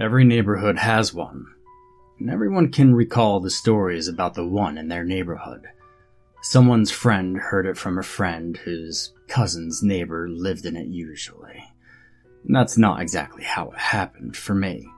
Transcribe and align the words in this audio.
Every 0.00 0.24
neighborhood 0.24 0.78
has 0.78 1.12
one, 1.12 1.44
and 2.20 2.30
everyone 2.30 2.70
can 2.70 2.94
recall 2.94 3.40
the 3.40 3.50
stories 3.50 4.06
about 4.06 4.34
the 4.34 4.46
one 4.46 4.78
in 4.78 4.86
their 4.86 5.02
neighborhood. 5.02 5.66
Someone's 6.40 6.92
friend 6.92 7.36
heard 7.36 7.66
it 7.66 7.76
from 7.76 7.98
a 7.98 8.04
friend 8.04 8.56
whose 8.58 9.12
cousin's 9.26 9.82
neighbor 9.82 10.28
lived 10.28 10.66
in 10.66 10.76
it 10.76 10.86
usually. 10.86 11.64
And 12.44 12.54
that's 12.54 12.78
not 12.78 13.00
exactly 13.00 13.42
how 13.42 13.70
it 13.70 13.78
happened 13.78 14.36
for 14.36 14.54
me. 14.54 14.88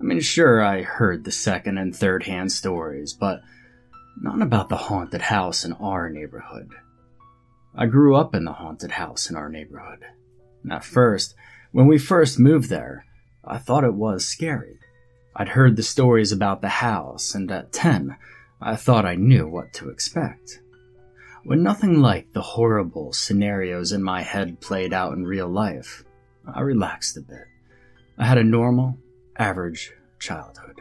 I 0.00 0.02
mean, 0.02 0.20
sure, 0.20 0.60
I 0.60 0.82
heard 0.82 1.22
the 1.22 1.30
second 1.30 1.78
and 1.78 1.94
third 1.94 2.24
hand 2.24 2.50
stories, 2.50 3.12
but 3.12 3.42
not 4.20 4.42
about 4.42 4.68
the 4.68 4.76
haunted 4.76 5.22
house 5.22 5.64
in 5.64 5.72
our 5.74 6.10
neighborhood. 6.10 6.68
I 7.76 7.86
grew 7.86 8.16
up 8.16 8.34
in 8.34 8.44
the 8.44 8.52
haunted 8.52 8.90
house 8.90 9.30
in 9.30 9.36
our 9.36 9.48
neighborhood. 9.48 10.00
And 10.64 10.72
at 10.72 10.84
first, 10.84 11.36
when 11.70 11.86
we 11.86 11.96
first 11.96 12.40
moved 12.40 12.68
there, 12.68 13.06
I 13.44 13.58
thought 13.58 13.84
it 13.84 13.94
was 13.94 14.24
scary. 14.24 14.78
I'd 15.34 15.48
heard 15.48 15.76
the 15.76 15.82
stories 15.82 16.30
about 16.30 16.60
the 16.60 16.68
house, 16.68 17.34
and 17.34 17.50
at 17.50 17.72
10, 17.72 18.16
I 18.60 18.76
thought 18.76 19.06
I 19.06 19.14
knew 19.14 19.48
what 19.48 19.72
to 19.74 19.88
expect. 19.88 20.60
When 21.44 21.62
nothing 21.62 22.00
like 22.00 22.32
the 22.32 22.42
horrible 22.42 23.12
scenarios 23.12 23.90
in 23.90 24.02
my 24.02 24.22
head 24.22 24.60
played 24.60 24.92
out 24.92 25.14
in 25.14 25.24
real 25.24 25.48
life, 25.48 26.04
I 26.46 26.60
relaxed 26.60 27.16
a 27.16 27.20
bit. 27.20 27.46
I 28.16 28.26
had 28.26 28.38
a 28.38 28.44
normal, 28.44 28.98
average 29.36 29.92
childhood. 30.20 30.80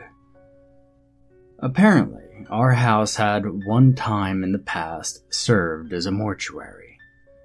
Apparently, 1.58 2.46
our 2.50 2.74
house 2.74 3.16
had 3.16 3.66
one 3.66 3.96
time 3.96 4.44
in 4.44 4.52
the 4.52 4.60
past 4.60 5.34
served 5.34 5.94
as 5.94 6.06
a 6.06 6.12
mortuary. 6.12 6.98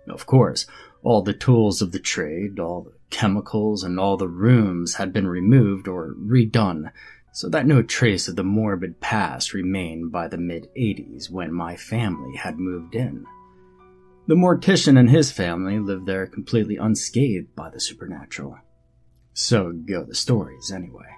Of 0.08 0.26
course, 0.26 0.66
all 1.02 1.22
the 1.22 1.32
tools 1.32 1.80
of 1.80 1.92
the 1.92 1.98
trade, 1.98 2.58
all 2.58 2.82
the 2.82 2.95
chemicals, 3.10 3.82
and 3.82 3.98
all 3.98 4.16
the 4.16 4.28
rooms 4.28 4.94
had 4.94 5.12
been 5.12 5.26
removed 5.26 5.88
or 5.88 6.14
redone 6.14 6.90
so 7.36 7.50
that 7.50 7.66
no 7.66 7.82
trace 7.82 8.28
of 8.28 8.36
the 8.36 8.42
morbid 8.42 8.98
past 8.98 9.52
remained 9.52 10.10
by 10.10 10.26
the 10.26 10.38
mid 10.38 10.70
80s 10.74 11.30
when 11.30 11.52
my 11.52 11.76
family 11.76 12.34
had 12.34 12.58
moved 12.58 12.94
in. 12.94 13.26
The 14.26 14.34
mortician 14.34 14.98
and 14.98 15.10
his 15.10 15.30
family 15.30 15.78
lived 15.78 16.06
there 16.06 16.26
completely 16.26 16.78
unscathed 16.78 17.54
by 17.54 17.68
the 17.68 17.78
supernatural. 17.78 18.56
So 19.34 19.70
go 19.70 20.02
the 20.02 20.14
stories, 20.14 20.72
anyway. 20.72 21.10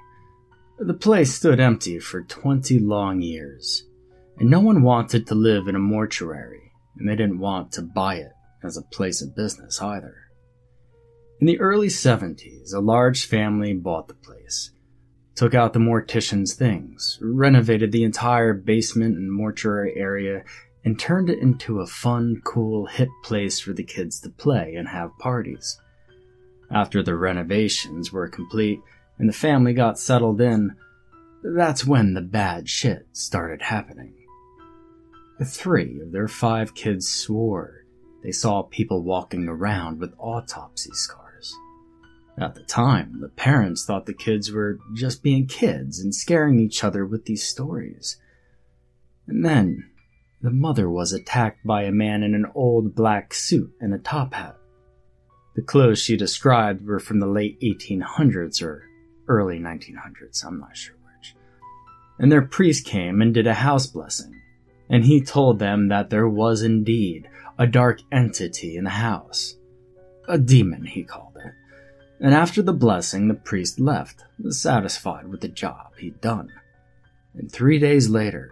The 0.80 0.92
place 0.92 1.32
stood 1.34 1.60
empty 1.60 2.00
for 2.00 2.22
20 2.22 2.80
long 2.80 3.22
years, 3.22 3.84
and 4.38 4.50
no 4.50 4.58
one 4.58 4.82
wanted 4.82 5.24
to 5.28 5.36
live 5.36 5.68
in 5.68 5.76
a 5.76 5.78
mortuary, 5.78 6.72
and 6.98 7.08
they 7.08 7.14
didn't 7.14 7.38
want 7.38 7.70
to 7.72 7.82
buy 7.82 8.16
it 8.16 8.32
as 8.64 8.76
a 8.76 8.82
place 8.82 9.22
of 9.22 9.36
business 9.36 9.80
either. 9.80 10.16
In 11.40 11.46
the 11.46 11.60
early 11.60 11.86
70s, 11.86 12.74
a 12.74 12.80
large 12.80 13.24
family 13.26 13.72
bought 13.72 14.08
the 14.08 14.14
place, 14.14 14.72
took 15.36 15.54
out 15.54 15.72
the 15.72 15.78
mortician's 15.78 16.54
things, 16.54 17.16
renovated 17.22 17.92
the 17.92 18.02
entire 18.02 18.52
basement 18.52 19.16
and 19.16 19.32
mortuary 19.32 19.94
area, 19.96 20.42
and 20.84 20.98
turned 20.98 21.30
it 21.30 21.38
into 21.38 21.78
a 21.78 21.86
fun, 21.86 22.42
cool, 22.44 22.86
hip 22.86 23.10
place 23.22 23.60
for 23.60 23.72
the 23.72 23.84
kids 23.84 24.18
to 24.20 24.30
play 24.30 24.74
and 24.74 24.88
have 24.88 25.16
parties. 25.18 25.80
After 26.72 27.04
the 27.04 27.14
renovations 27.14 28.12
were 28.12 28.28
complete 28.28 28.80
and 29.16 29.28
the 29.28 29.32
family 29.32 29.74
got 29.74 29.98
settled 29.98 30.40
in, 30.40 30.74
that's 31.44 31.86
when 31.86 32.14
the 32.14 32.20
bad 32.20 32.68
shit 32.68 33.06
started 33.12 33.62
happening. 33.62 34.14
Three 35.44 36.00
of 36.00 36.10
their 36.10 36.26
five 36.26 36.74
kids 36.74 37.08
swore 37.08 37.84
they 38.22 38.32
saw 38.32 38.62
people 38.62 39.02
walking 39.04 39.48
around 39.48 40.00
with 40.00 40.14
autopsy 40.18 40.90
scars. 40.92 41.27
At 42.40 42.54
the 42.54 42.62
time, 42.62 43.20
the 43.20 43.28
parents 43.28 43.84
thought 43.84 44.06
the 44.06 44.14
kids 44.14 44.52
were 44.52 44.78
just 44.94 45.22
being 45.24 45.46
kids 45.46 45.98
and 45.98 46.14
scaring 46.14 46.60
each 46.60 46.84
other 46.84 47.04
with 47.04 47.24
these 47.24 47.42
stories. 47.42 48.16
And 49.26 49.44
then, 49.44 49.90
the 50.40 50.50
mother 50.50 50.88
was 50.88 51.12
attacked 51.12 51.66
by 51.66 51.82
a 51.82 51.90
man 51.90 52.22
in 52.22 52.34
an 52.34 52.46
old 52.54 52.94
black 52.94 53.34
suit 53.34 53.72
and 53.80 53.92
a 53.92 53.98
top 53.98 54.34
hat. 54.34 54.56
The 55.56 55.62
clothes 55.62 55.98
she 55.98 56.16
described 56.16 56.86
were 56.86 57.00
from 57.00 57.18
the 57.18 57.26
late 57.26 57.60
1800s 57.60 58.62
or 58.62 58.84
early 59.26 59.58
1900s, 59.58 60.44
I'm 60.44 60.60
not 60.60 60.76
sure 60.76 60.94
which. 60.94 61.34
And 62.20 62.30
their 62.30 62.42
priest 62.42 62.86
came 62.86 63.20
and 63.20 63.34
did 63.34 63.48
a 63.48 63.54
house 63.54 63.88
blessing, 63.88 64.40
and 64.88 65.04
he 65.04 65.20
told 65.20 65.58
them 65.58 65.88
that 65.88 66.10
there 66.10 66.28
was 66.28 66.62
indeed 66.62 67.28
a 67.58 67.66
dark 67.66 68.00
entity 68.12 68.76
in 68.76 68.84
the 68.84 68.90
house. 68.90 69.56
A 70.28 70.38
demon, 70.38 70.84
he 70.84 71.02
called. 71.02 71.27
And 72.20 72.34
after 72.34 72.62
the 72.62 72.72
blessing, 72.72 73.28
the 73.28 73.34
priest 73.34 73.78
left, 73.78 74.24
satisfied 74.48 75.28
with 75.28 75.40
the 75.40 75.48
job 75.48 75.92
he'd 75.98 76.20
done. 76.20 76.52
And 77.34 77.50
three 77.50 77.78
days 77.78 78.08
later, 78.08 78.50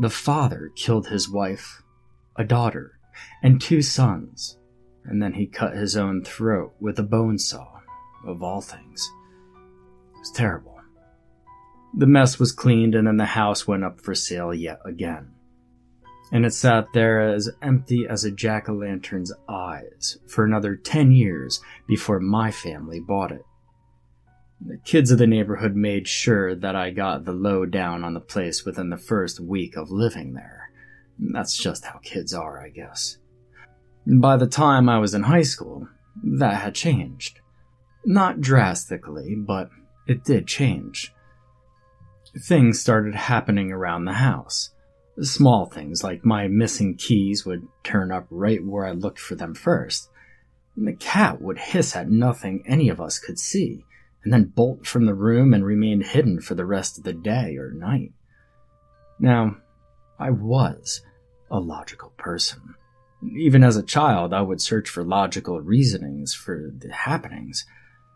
the 0.00 0.10
father 0.10 0.70
killed 0.76 1.08
his 1.08 1.28
wife, 1.28 1.82
a 2.36 2.44
daughter, 2.44 2.98
and 3.42 3.60
two 3.60 3.82
sons, 3.82 4.56
and 5.04 5.20
then 5.20 5.34
he 5.34 5.46
cut 5.46 5.76
his 5.76 5.96
own 5.96 6.22
throat 6.24 6.74
with 6.78 6.98
a 6.98 7.02
bone 7.02 7.38
saw, 7.38 7.80
of 8.24 8.42
all 8.42 8.60
things. 8.60 9.10
It 10.14 10.18
was 10.18 10.30
terrible. 10.30 10.80
The 11.92 12.06
mess 12.06 12.38
was 12.38 12.52
cleaned, 12.52 12.94
and 12.94 13.06
then 13.06 13.16
the 13.16 13.24
house 13.24 13.66
went 13.66 13.82
up 13.82 14.00
for 14.00 14.14
sale 14.14 14.54
yet 14.54 14.78
again 14.84 15.32
and 16.32 16.46
it 16.46 16.52
sat 16.52 16.86
there 16.92 17.20
as 17.20 17.50
empty 17.62 18.06
as 18.08 18.24
a 18.24 18.30
jack 18.30 18.68
o' 18.68 18.74
lantern's 18.74 19.32
eyes 19.48 20.18
for 20.26 20.44
another 20.44 20.76
10 20.76 21.12
years 21.12 21.60
before 21.88 22.20
my 22.20 22.50
family 22.50 23.00
bought 23.00 23.32
it. 23.32 23.44
The 24.64 24.78
kids 24.78 25.10
of 25.10 25.18
the 25.18 25.26
neighborhood 25.26 25.74
made 25.74 26.06
sure 26.06 26.54
that 26.54 26.76
I 26.76 26.90
got 26.90 27.24
the 27.24 27.32
low 27.32 27.64
down 27.64 28.04
on 28.04 28.14
the 28.14 28.20
place 28.20 28.64
within 28.64 28.90
the 28.90 28.96
first 28.96 29.40
week 29.40 29.76
of 29.76 29.90
living 29.90 30.34
there. 30.34 30.70
That's 31.18 31.56
just 31.56 31.84
how 31.84 31.98
kids 31.98 32.34
are, 32.34 32.60
I 32.60 32.68
guess. 32.68 33.18
By 34.06 34.36
the 34.36 34.46
time 34.46 34.88
I 34.88 34.98
was 34.98 35.14
in 35.14 35.24
high 35.24 35.42
school, 35.42 35.88
that 36.22 36.62
had 36.62 36.74
changed. 36.74 37.40
Not 38.04 38.40
drastically, 38.40 39.34
but 39.34 39.70
it 40.06 40.24
did 40.24 40.46
change. 40.46 41.12
Things 42.38 42.80
started 42.80 43.14
happening 43.14 43.72
around 43.72 44.04
the 44.04 44.14
house 44.14 44.70
Small 45.22 45.66
things 45.66 46.02
like 46.02 46.24
my 46.24 46.48
missing 46.48 46.96
keys 46.96 47.44
would 47.44 47.66
turn 47.84 48.10
up 48.10 48.26
right 48.30 48.64
where 48.64 48.86
I 48.86 48.92
looked 48.92 49.18
for 49.18 49.34
them 49.34 49.54
first. 49.54 50.08
And 50.76 50.86
the 50.86 50.94
cat 50.94 51.42
would 51.42 51.58
hiss 51.58 51.94
at 51.94 52.08
nothing 52.08 52.62
any 52.66 52.88
of 52.88 53.00
us 53.00 53.18
could 53.18 53.38
see, 53.38 53.84
and 54.24 54.32
then 54.32 54.44
bolt 54.44 54.86
from 54.86 55.06
the 55.06 55.14
room 55.14 55.52
and 55.52 55.64
remain 55.64 56.00
hidden 56.00 56.40
for 56.40 56.54
the 56.54 56.64
rest 56.64 56.96
of 56.96 57.04
the 57.04 57.12
day 57.12 57.56
or 57.56 57.72
night. 57.72 58.12
Now, 59.18 59.56
I 60.18 60.30
was 60.30 61.02
a 61.50 61.60
logical 61.60 62.10
person. 62.16 62.74
Even 63.36 63.62
as 63.62 63.76
a 63.76 63.82
child, 63.82 64.32
I 64.32 64.40
would 64.40 64.62
search 64.62 64.88
for 64.88 65.04
logical 65.04 65.60
reasonings 65.60 66.32
for 66.32 66.70
the 66.78 66.92
happenings, 66.92 67.66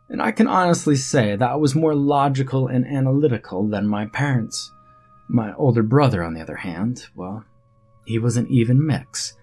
and 0.09 0.23
I 0.23 0.33
can 0.33 0.47
honestly 0.47 0.97
say 0.97 1.37
that 1.37 1.51
I 1.51 1.57
was 1.57 1.75
more 1.75 1.95
logical 1.95 2.69
and 2.69 2.87
analytical 2.87 3.69
than 3.69 3.87
my 3.87 4.07
parents. 4.07 4.71
My 5.29 5.55
older 5.55 5.83
brother, 5.83 6.23
on 6.23 6.35
the 6.35 6.41
other 6.41 6.57
hand, 6.57 7.07
well, 7.15 7.45
he 8.05 8.19
was 8.19 8.37
an 8.37 8.47
even 8.49 8.85
mix. 8.85 9.35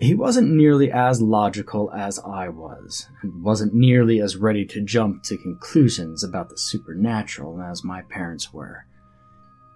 He 0.00 0.14
wasn't 0.14 0.50
nearly 0.50 0.90
as 0.90 1.22
logical 1.22 1.92
as 1.92 2.18
I 2.18 2.48
was, 2.48 3.08
and 3.22 3.44
wasn't 3.44 3.74
nearly 3.74 4.20
as 4.20 4.36
ready 4.36 4.64
to 4.66 4.80
jump 4.80 5.22
to 5.24 5.36
conclusions 5.36 6.24
about 6.24 6.48
the 6.48 6.58
supernatural 6.58 7.60
as 7.60 7.84
my 7.84 8.02
parents 8.02 8.52
were. 8.52 8.86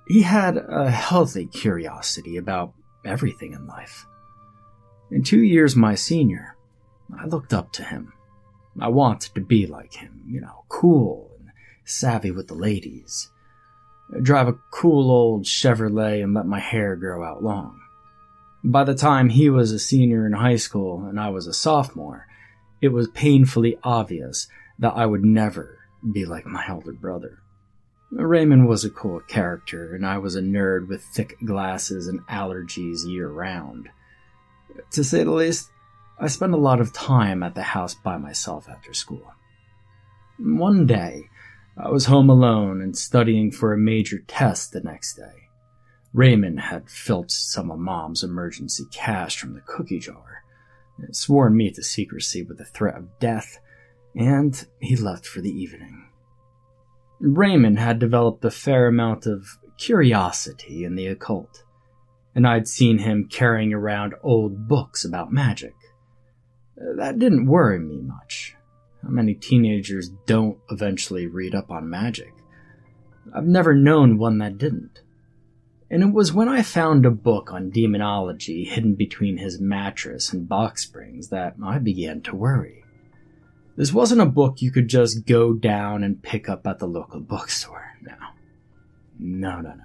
He 0.09 0.23
had 0.23 0.57
a 0.57 0.91
healthy 0.91 1.47
curiosity 1.47 2.37
about 2.37 2.75
everything 3.05 3.53
in 3.53 3.67
life. 3.67 4.07
In 5.11 5.23
two 5.23 5.43
years 5.43 5.77
my 5.77 5.95
senior, 5.95 6.57
I 7.17 7.27
looked 7.27 7.55
up 7.55 7.73
to 7.73 7.85
him. 7.85 8.13
I 8.81 8.89
wanted 8.89 9.35
to 9.35 9.41
be 9.41 9.67
like 9.67 9.95
him, 9.95 10.25
you 10.29 10.41
know, 10.41 10.65
cool 10.69 11.31
and 11.39 11.51
savvy 11.85 12.31
with 12.31 12.49
the 12.49 12.55
ladies 12.55 13.31
drive 14.23 14.49
a 14.49 14.59
cool 14.71 15.11
old 15.11 15.45
Chevrolet, 15.45 16.23
and 16.23 16.35
let 16.35 16.47
my 16.47 16.61
hair 16.61 16.97
grow 16.97 17.25
out 17.25 17.43
long. 17.43 17.81
By 18.65 18.85
the 18.85 18.95
time 18.95 19.29
he 19.29 19.51
was 19.51 19.71
a 19.73 19.79
senior 19.79 20.27
in 20.27 20.33
high 20.33 20.57
school 20.57 21.05
and 21.05 21.21
I 21.21 21.29
was 21.29 21.47
a 21.47 21.53
sophomore, 21.53 22.27
it 22.81 22.89
was 22.89 23.09
painfully 23.09 23.79
obvious 23.83 24.49
that 24.79 24.97
I 24.97 25.07
would 25.07 25.25
never 25.25 25.79
be 26.13 26.25
like 26.25 26.47
my 26.47 26.65
elder 26.67 26.93
brother. 26.93 27.39
Raymond 28.11 28.69
was 28.69 28.85
a 28.85 28.91
cool 28.91 29.21
character, 29.21 29.95
and 29.95 30.07
I 30.07 30.19
was 30.19 30.35
a 30.35 30.41
nerd 30.41 30.89
with 30.89 31.03
thick 31.03 31.37
glasses 31.45 32.07
and 32.09 32.21
allergies 32.27 33.07
year 33.07 33.29
round. 33.29 33.91
To 34.93 35.05
say 35.05 35.25
the 35.25 35.31
least, 35.31 35.71
I 36.19 36.29
spent 36.29 36.55
a 36.55 36.59
lot 36.59 36.81
of 36.81 36.93
time 36.93 37.43
at 37.43 37.55
the 37.55 37.63
house 37.63 37.95
by 37.95 38.17
myself 38.17 38.69
after 38.69 38.95
school. 38.95 39.35
One 40.39 40.87
day, 40.87 41.29
I 41.81 41.91
was 41.91 42.07
home 42.07 42.29
alone 42.29 42.83
and 42.83 42.97
studying 42.97 43.53
for 43.53 43.73
a 43.73 43.79
major 43.79 44.19
test 44.27 44.73
the 44.73 44.81
next 44.81 45.15
day. 45.15 45.49
Raymond 46.13 46.59
had 46.59 46.91
filched 46.91 47.31
some 47.31 47.71
of 47.71 47.79
Mom's 47.79 48.25
emergency 48.25 48.85
cash 48.91 49.39
from 49.39 49.55
the 49.55 49.61
cookie 49.61 50.01
jar, 50.01 50.43
and 50.99 51.15
sworn 51.15 51.57
me 51.57 51.71
to 51.71 51.83
secrecy 51.83 52.43
with 52.43 52.59
the 52.59 52.65
threat 52.65 52.97
of 52.97 53.19
death, 53.21 53.61
and 54.17 54.67
he 54.81 54.97
left 54.97 55.25
for 55.25 55.41
the 55.41 55.51
evening. 55.51 56.09
Raymond 57.21 57.79
had 57.79 58.01
developed 58.01 58.45
a 58.45 58.51
fair 58.51 58.89
amount 58.89 59.27
of 59.27 59.47
curiosity 59.77 60.83
in 60.83 60.97
the 60.97 61.07
occult, 61.07 61.63
and 62.35 62.45
I'd 62.45 62.67
seen 62.67 62.99
him 62.99 63.29
carrying 63.31 63.73
around 63.73 64.15
old 64.25 64.67
books 64.67 65.05
about 65.05 65.33
magic. 65.33 65.75
That 66.97 67.21
didn't 67.21 67.47
worry 67.47 67.79
me 67.79 68.01
much. 68.01 68.57
How 69.09 69.15
many 69.15 69.33
teenagers 69.33 70.11
don't 70.27 70.59
eventually 70.71 71.27
read 71.27 71.55
up 71.55 71.71
on 71.71 71.89
magic? 71.89 72.35
I've 73.35 73.47
never 73.47 73.75
known 73.75 74.19
one 74.19 74.37
that 74.37 74.59
didn't. 74.59 75.01
And 75.91 76.03
it 76.03 76.13
was 76.13 76.35
when 76.35 76.47
I 76.47 76.61
found 76.61 77.07
a 77.07 77.11
book 77.11 77.51
on 77.51 77.71
demonology 77.71 78.65
hidden 78.65 78.97
between 78.97 79.39
his 79.39 79.59
mattress 79.59 80.31
and 80.31 80.47
box 80.47 80.83
springs 80.83 81.31
that 81.31 81.55
I 81.65 81.79
began 81.79 82.21
to 82.25 82.37
worry. 82.37 82.85
This 83.77 83.95
wasn't 83.95 84.21
a 84.21 84.27
book 84.27 84.61
you 84.61 84.71
could 84.71 84.89
just 84.89 85.25
go 85.25 85.55
down 85.55 86.05
and 86.05 86.23
pick 86.23 86.47
up 86.47 86.67
at 86.67 86.79
the 86.79 86.87
local 86.87 87.21
bookstore. 87.21 87.95
No. 88.03 88.13
No, 89.19 89.63
no, 89.63 89.71
no. 89.71 89.85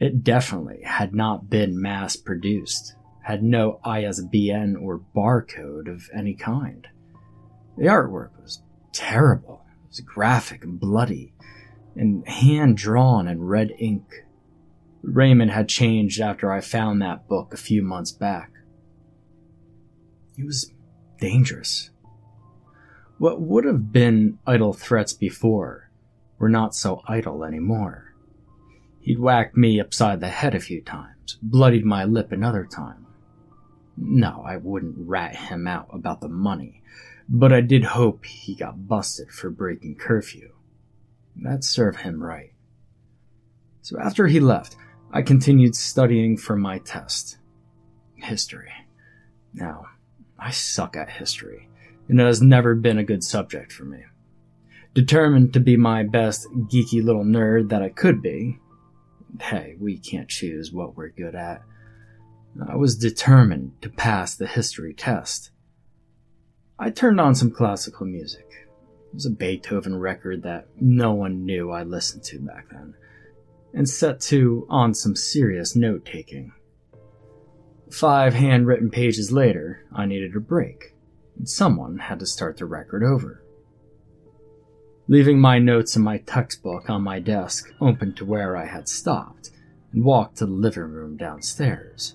It 0.00 0.24
definitely 0.24 0.80
had 0.82 1.14
not 1.14 1.48
been 1.48 1.80
mass 1.80 2.16
produced, 2.16 2.96
had 3.22 3.44
no 3.44 3.78
ISBN 3.84 4.74
or 4.74 5.00
barcode 5.14 5.88
of 5.88 6.10
any 6.12 6.34
kind. 6.34 6.88
The 7.76 7.84
artwork 7.84 8.30
was 8.40 8.62
terrible. 8.92 9.64
It 9.84 9.88
was 9.88 10.00
graphic 10.00 10.64
and 10.64 10.78
bloody, 10.78 11.32
and 11.96 12.26
hand 12.28 12.76
drawn 12.76 13.28
in 13.28 13.42
red 13.42 13.72
ink. 13.78 14.24
Raymond 15.02 15.50
had 15.50 15.68
changed 15.68 16.20
after 16.20 16.52
I 16.52 16.60
found 16.60 17.02
that 17.02 17.28
book 17.28 17.52
a 17.52 17.56
few 17.56 17.82
months 17.82 18.12
back. 18.12 18.50
He 20.36 20.44
was 20.44 20.72
dangerous. 21.18 21.90
What 23.18 23.40
would 23.40 23.64
have 23.64 23.92
been 23.92 24.38
idle 24.46 24.72
threats 24.72 25.12
before 25.12 25.90
were 26.38 26.48
not 26.48 26.74
so 26.74 27.02
idle 27.06 27.44
anymore. 27.44 28.14
He'd 29.00 29.18
whacked 29.18 29.56
me 29.56 29.80
upside 29.80 30.20
the 30.20 30.28
head 30.28 30.54
a 30.54 30.60
few 30.60 30.80
times, 30.82 31.38
bloodied 31.42 31.84
my 31.84 32.04
lip 32.04 32.32
another 32.32 32.64
time. 32.64 33.06
No, 33.96 34.42
I 34.46 34.56
wouldn't 34.56 34.96
rat 34.96 35.36
him 35.36 35.66
out 35.66 35.88
about 35.92 36.20
the 36.20 36.28
money, 36.28 36.82
but 37.28 37.52
I 37.52 37.60
did 37.60 37.84
hope 37.84 38.24
he 38.24 38.54
got 38.54 38.88
busted 38.88 39.30
for 39.30 39.50
breaking 39.50 39.96
curfew. 39.96 40.52
That'd 41.36 41.64
serve 41.64 41.96
him 41.96 42.22
right. 42.22 42.52
So 43.80 43.98
after 43.98 44.26
he 44.26 44.40
left, 44.40 44.76
I 45.12 45.22
continued 45.22 45.74
studying 45.74 46.36
for 46.36 46.56
my 46.56 46.78
test. 46.78 47.38
History. 48.14 48.70
Now, 49.52 49.86
I 50.38 50.50
suck 50.50 50.96
at 50.96 51.10
history 51.10 51.68
and 52.08 52.20
it 52.20 52.24
has 52.24 52.42
never 52.42 52.74
been 52.74 52.98
a 52.98 53.04
good 53.04 53.24
subject 53.24 53.72
for 53.72 53.84
me. 53.84 54.04
Determined 54.94 55.54
to 55.54 55.60
be 55.60 55.76
my 55.76 56.02
best 56.02 56.46
geeky 56.52 57.02
little 57.02 57.24
nerd 57.24 57.70
that 57.70 57.82
I 57.82 57.88
could 57.88 58.20
be, 58.20 58.58
hey, 59.40 59.76
we 59.80 59.98
can't 59.98 60.28
choose 60.28 60.72
what 60.72 60.96
we're 60.96 61.08
good 61.08 61.34
at. 61.34 61.62
I 62.68 62.76
was 62.76 62.96
determined 62.96 63.80
to 63.80 63.88
pass 63.88 64.34
the 64.34 64.46
history 64.46 64.92
test. 64.92 65.50
I 66.78 66.90
turned 66.90 67.20
on 67.20 67.34
some 67.34 67.50
classical 67.50 68.06
music. 68.06 68.46
It 68.50 69.14
was 69.14 69.26
a 69.26 69.30
Beethoven 69.30 69.98
record 69.98 70.42
that 70.42 70.68
no 70.80 71.12
one 71.12 71.44
knew 71.44 71.70
I 71.70 71.82
listened 71.82 72.24
to 72.24 72.40
back 72.40 72.70
then, 72.70 72.94
and 73.74 73.88
set 73.88 74.20
to 74.22 74.66
on 74.68 74.94
some 74.94 75.14
serious 75.14 75.76
note 75.76 76.04
taking. 76.04 76.52
Five 77.90 78.34
handwritten 78.34 78.90
pages 78.90 79.30
later, 79.30 79.84
I 79.94 80.06
needed 80.06 80.34
a 80.34 80.40
break 80.40 80.92
and 81.36 81.48
someone 81.48 81.98
had 81.98 82.18
to 82.20 82.26
start 82.26 82.56
the 82.56 82.66
record 82.66 83.02
over. 83.02 83.42
Leaving 85.08 85.40
my 85.40 85.58
notes 85.58 85.96
and 85.96 86.04
my 86.04 86.18
textbook 86.18 86.88
on 86.88 87.02
my 87.02 87.18
desk 87.18 87.72
open 87.80 88.14
to 88.14 88.24
where 88.24 88.56
I 88.56 88.66
had 88.66 88.88
stopped, 88.88 89.50
and 89.92 90.04
walked 90.04 90.36
to 90.38 90.46
the 90.46 90.52
living 90.52 90.84
room 90.84 91.16
downstairs. 91.16 92.14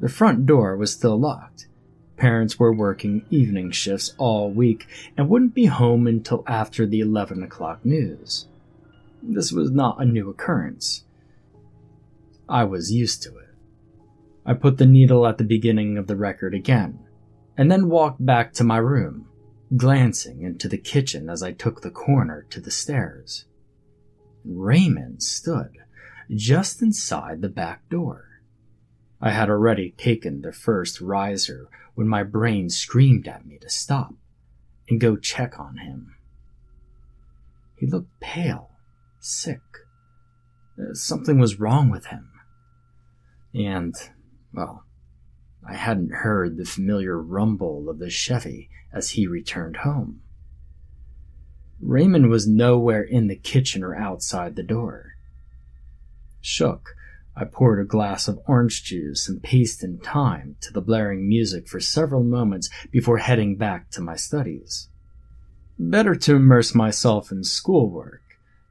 The 0.00 0.08
front 0.08 0.46
door 0.46 0.76
was 0.76 0.92
still 0.92 1.18
locked. 1.18 1.66
Parents 2.16 2.58
were 2.58 2.72
working 2.72 3.24
evening 3.30 3.70
shifts 3.70 4.14
all 4.18 4.50
week 4.50 4.86
and 5.16 5.28
wouldn't 5.28 5.54
be 5.54 5.66
home 5.66 6.06
until 6.06 6.44
after 6.46 6.86
the 6.86 7.00
11 7.00 7.42
o'clock 7.42 7.84
news. 7.84 8.46
This 9.22 9.50
was 9.52 9.70
not 9.70 10.00
a 10.00 10.04
new 10.04 10.30
occurrence. 10.30 11.04
I 12.48 12.64
was 12.64 12.92
used 12.92 13.22
to 13.24 13.36
it. 13.38 13.48
I 14.46 14.54
put 14.54 14.78
the 14.78 14.86
needle 14.86 15.26
at 15.26 15.38
the 15.38 15.44
beginning 15.44 15.96
of 15.96 16.06
the 16.06 16.16
record 16.16 16.54
again 16.54 17.00
and 17.56 17.70
then 17.70 17.88
walked 17.88 18.24
back 18.24 18.52
to 18.54 18.64
my 18.64 18.76
room, 18.76 19.26
glancing 19.76 20.42
into 20.42 20.68
the 20.68 20.78
kitchen 20.78 21.30
as 21.30 21.42
I 21.42 21.52
took 21.52 21.80
the 21.80 21.90
corner 21.90 22.46
to 22.50 22.60
the 22.60 22.70
stairs. 22.70 23.46
Raymond 24.44 25.22
stood 25.22 25.78
just 26.30 26.82
inside 26.82 27.40
the 27.40 27.48
back 27.48 27.88
door. 27.88 28.33
I 29.24 29.30
had 29.30 29.48
already 29.48 29.90
taken 29.96 30.42
the 30.42 30.52
first 30.52 31.00
riser 31.00 31.70
when 31.94 32.06
my 32.06 32.24
brain 32.24 32.68
screamed 32.68 33.26
at 33.26 33.46
me 33.46 33.56
to 33.62 33.70
stop 33.70 34.12
and 34.86 35.00
go 35.00 35.16
check 35.16 35.58
on 35.58 35.78
him. 35.78 36.14
He 37.74 37.86
looked 37.86 38.20
pale, 38.20 38.72
sick. 39.20 39.62
Uh, 40.78 40.92
something 40.92 41.38
was 41.38 41.58
wrong 41.58 41.90
with 41.90 42.06
him. 42.06 42.28
And, 43.54 43.94
well, 44.52 44.84
I 45.66 45.74
hadn't 45.74 46.12
heard 46.12 46.58
the 46.58 46.66
familiar 46.66 47.18
rumble 47.18 47.88
of 47.88 48.00
the 48.00 48.10
Chevy 48.10 48.68
as 48.92 49.10
he 49.10 49.26
returned 49.26 49.78
home. 49.78 50.20
Raymond 51.80 52.28
was 52.28 52.46
nowhere 52.46 53.02
in 53.02 53.28
the 53.28 53.36
kitchen 53.36 53.82
or 53.82 53.96
outside 53.96 54.54
the 54.54 54.62
door. 54.62 55.14
Shook, 56.42 56.94
I 57.36 57.44
poured 57.44 57.80
a 57.80 57.84
glass 57.84 58.28
of 58.28 58.38
orange 58.46 58.84
juice 58.84 59.28
and 59.28 59.42
paced 59.42 59.82
in 59.82 59.98
time 59.98 60.56
to 60.60 60.72
the 60.72 60.80
blaring 60.80 61.28
music 61.28 61.68
for 61.68 61.80
several 61.80 62.22
moments 62.22 62.70
before 62.92 63.18
heading 63.18 63.56
back 63.56 63.90
to 63.90 64.00
my 64.00 64.14
studies. 64.14 64.88
Better 65.78 66.14
to 66.14 66.36
immerse 66.36 66.74
myself 66.74 67.32
in 67.32 67.42
schoolwork 67.42 68.22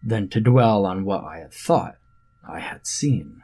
than 0.02 0.30
to 0.30 0.40
dwell 0.40 0.86
on 0.86 1.04
what 1.04 1.24
I 1.24 1.40
had 1.40 1.54
thought 1.54 1.98
I 2.48 2.60
had 2.60 2.88
seen. 2.88 3.42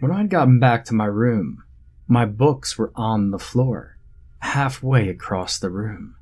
When 0.00 0.10
I'd 0.10 0.30
gotten 0.30 0.58
back 0.58 0.84
to 0.86 0.94
my 0.94 1.06
room, 1.06 1.62
my 2.08 2.24
books 2.24 2.76
were 2.76 2.92
on 2.96 3.30
the 3.30 3.38
floor, 3.38 3.98
halfway 4.40 5.08
across 5.08 5.58
the 5.58 5.70
room. 5.70 6.16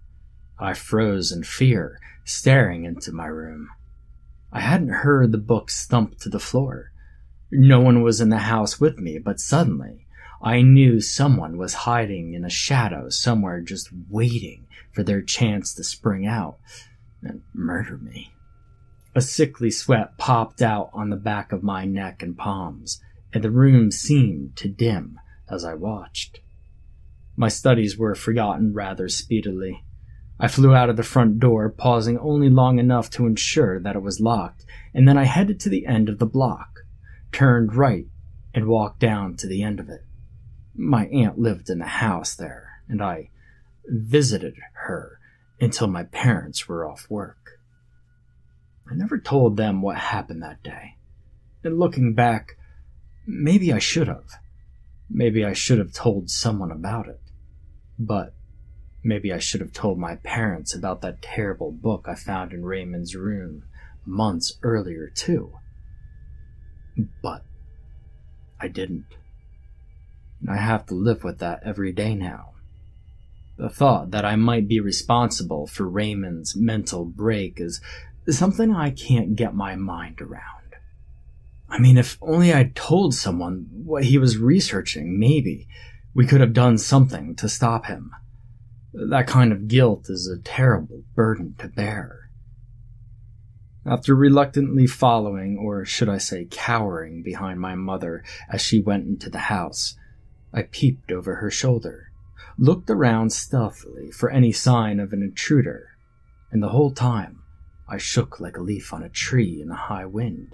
I 0.59 0.75
froze 0.75 1.33
in 1.33 1.45
fear, 1.45 2.01
staring 2.25 2.85
into 2.85 3.13
my 3.13 3.27
room. 3.27 3.69
I 4.53 4.61
hadn't 4.61 4.89
heard 4.89 5.33
the 5.33 5.39
books 5.39 5.87
thump 5.87 6.19
to 6.21 6.29
the 6.29 6.41
floor. 6.41 6.93
No 7.51 7.81
one 7.81 8.03
was 8.03 8.21
in 8.21 8.29
the 8.29 8.39
house 8.39 8.81
with 8.81 8.99
me, 8.99 9.19
but 9.19 9.41
suddenly 9.41 10.07
I 10.43 10.63
knew 10.63 11.01
someone 11.01 11.57
was 11.57 11.75
hiding 11.75 12.35
in 12.35 12.45
a 12.45 12.51
shadow 12.51 13.09
somewhere 13.09 13.61
just 13.61 13.91
waiting 14.11 14.67
for 14.93 15.03
their 15.03 15.23
chance 15.23 15.75
to 15.75 15.85
spring 15.85 16.27
out 16.27 16.59
and 17.23 17.43
murder 17.55 17.97
me. 17.99 18.33
A 19.15 19.21
sickly 19.21 19.71
sweat 19.71 20.19
popped 20.19 20.61
out 20.61 20.91
on 20.93 21.11
the 21.11 21.17
back 21.17 21.53
of 21.53 21.63
my 21.63 21.85
neck 21.85 22.23
and 22.23 22.37
palms, 22.37 23.01
and 23.33 23.43
the 23.43 23.51
room 23.51 23.91
seemed 23.91 24.57
to 24.57 24.69
dim 24.69 25.19
as 25.51 25.65
I 25.65 25.75
watched. 25.75 26.41
My 27.37 27.49
studies 27.49 27.97
were 27.97 28.15
forgotten 28.15 28.75
rather 28.75 29.09
speedily. 29.09 29.85
I 30.39 30.49
flew 30.49 30.75
out 30.75 30.91
of 30.91 30.97
the 30.97 31.03
front 31.03 31.39
door, 31.39 31.71
pausing 31.71 32.19
only 32.19 32.51
long 32.51 32.79
enough 32.79 33.09
to 33.11 33.27
ensure 33.27 33.81
that 33.81 33.97
it 33.97 34.03
was 34.03 34.21
locked, 34.21 34.67
and 34.93 35.09
then 35.09 35.17
I 35.17 35.25
headed 35.25 35.61
to 35.61 35.71
the 35.71 35.87
end 35.87 36.09
of 36.09 36.19
the 36.19 36.27
block, 36.27 36.76
turned 37.37 37.75
right, 37.75 38.07
and 38.55 38.67
walked 38.67 38.99
down 38.99 39.37
to 39.37 39.47
the 39.47 39.63
end 39.63 39.81
of 39.81 39.89
it. 39.89 40.05
My 40.75 41.07
aunt 41.07 41.39
lived 41.39 41.69
in 41.69 41.79
the 41.79 41.87
house 41.87 42.35
there, 42.35 42.83
and 42.89 43.03
I 43.03 43.31
visited 43.87 44.55
her 44.73 45.19
until 45.61 45.87
my 45.87 46.05
parents 46.05 46.69
were 46.69 46.89
off 46.89 47.07
work. 47.11 47.59
I 48.91 48.95
never 48.95 49.19
told 49.19 49.57
them 49.57 49.83
what 49.83 49.97
happened 49.97 50.43
that 50.43 50.63
day. 50.63 50.97
And 51.65 51.79
looking 51.79 52.15
back, 52.15 52.57
maybe 53.27 53.73
I 53.73 53.79
should 53.79 54.09
have. 54.09 54.39
Maybe 55.11 55.45
I 55.45 55.53
should 55.53 55.79
have 55.79 55.93
told 55.93 56.31
someone 56.31 56.71
about 56.71 57.09
it. 57.09 57.21
But 57.99 58.37
Maybe 59.07 59.33
I 59.33 59.39
should 59.39 59.61
have 59.61 59.73
told 59.73 60.01
my 60.01 60.17
parents 60.17 60.75
about 60.75 61.01
that 61.03 61.23
terrible 61.23 61.71
book 61.71 62.07
I 62.09 62.17
found 62.17 62.53
in 62.53 62.67
Raymond's 62.67 63.15
room 63.15 63.63
months 64.05 64.59
earlier, 64.65 65.09
too. 65.09 65.53
But 67.23 67.45
I 68.61 68.69
didn't. 68.69 69.07
And 70.41 70.51
I 70.51 70.57
have 70.57 70.87
to 70.87 70.95
live 70.95 71.25
with 71.25 71.39
that 71.39 71.63
every 71.65 71.93
day 71.93 72.15
now. 72.15 72.53
The 73.59 73.71
thought 73.71 74.11
that 74.11 74.25
I 74.25 74.37
might 74.37 74.69
be 74.69 74.81
responsible 74.81 75.67
for 75.67 75.89
Raymond's 75.89 76.55
mental 76.57 77.05
break 77.05 77.59
is 77.59 77.81
something 78.29 78.75
I 78.75 78.91
can't 78.91 79.37
get 79.37 79.55
my 79.55 79.77
mind 79.77 80.21
around. 80.21 80.43
I 81.69 81.79
mean, 81.79 81.97
if 81.97 82.19
only 82.21 82.53
I'd 82.53 82.77
told 82.77 83.15
someone 83.15 83.67
what 83.71 84.05
he 84.05 84.19
was 84.19 84.39
researching, 84.39 85.19
maybe 85.19 85.67
we 86.15 86.27
could 86.27 86.41
have 86.41 86.53
done 86.53 86.79
something 86.79 87.35
to 87.37 87.49
stop 87.49 87.87
him. 87.87 88.13
That 88.93 89.27
kind 89.27 89.53
of 89.53 89.69
guilt 89.69 90.07
is 90.09 90.29
a 90.29 90.43
terrible 90.43 91.03
burden 91.15 91.55
to 91.59 91.69
bear. 91.69 92.26
After 93.89 94.17
reluctantly 94.17 94.89
following, 94.89 95.57
or 95.57 95.85
should 95.85 96.09
I 96.09 96.19
say 96.19 96.49
cowering, 96.51 97.23
behind 97.23 97.61
my 97.61 97.77
mother 97.77 98.25
as 98.51 98.61
she 98.61 98.81
went 98.81 99.07
into 99.07 99.31
the 99.31 99.39
house, 99.39 99.97
I 100.53 100.63
peeped 100.63 101.13
over 101.13 101.37
her 101.37 101.53
shoulder, 101.53 102.11
looked 102.59 102.91
around 102.91 103.33
stealthily 103.33 104.11
for 104.11 104.29
any 104.29 104.51
sign 104.51 104.99
of 104.99 105.13
an 105.13 105.23
intruder, 105.23 105.91
and 106.51 106.61
the 106.61 106.71
whole 106.71 106.91
time 106.91 107.43
I 107.89 107.99
shook 107.99 108.41
like 108.41 108.57
a 108.57 108.63
leaf 108.63 108.93
on 108.93 109.05
a 109.05 109.09
tree 109.09 109.61
in 109.63 109.71
a 109.71 109.77
high 109.77 110.07
wind. 110.07 110.53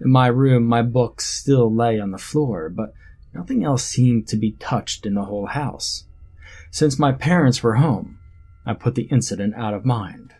In 0.00 0.10
my 0.10 0.28
room, 0.28 0.64
my 0.64 0.80
books 0.80 1.26
still 1.26 1.74
lay 1.74 2.00
on 2.00 2.10
the 2.10 2.18
floor, 2.18 2.70
but 2.70 2.94
nothing 3.34 3.64
else 3.64 3.84
seemed 3.84 4.28
to 4.28 4.36
be 4.36 4.52
touched 4.52 5.04
in 5.04 5.12
the 5.12 5.24
whole 5.24 5.46
house. 5.46 6.04
Since 6.70 6.98
my 6.98 7.12
parents 7.12 7.62
were 7.62 7.74
home, 7.74 8.18
I 8.64 8.72
put 8.72 8.94
the 8.94 9.08
incident 9.10 9.54
out 9.56 9.74
of 9.74 9.84
mind. 9.84 10.34